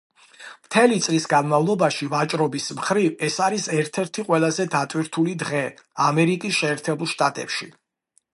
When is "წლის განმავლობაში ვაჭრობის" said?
1.07-2.69